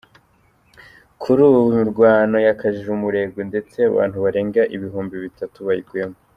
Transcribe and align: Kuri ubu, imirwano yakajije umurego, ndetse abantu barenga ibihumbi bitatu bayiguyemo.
Kuri 1.21 1.39
ubu, 1.47 1.59
imirwano 1.71 2.37
yakajije 2.47 2.89
umurego, 2.97 3.37
ndetse 3.49 3.77
abantu 3.91 4.17
barenga 4.23 4.61
ibihumbi 4.75 5.15
bitatu 5.25 5.57
bayiguyemo. 5.67 6.17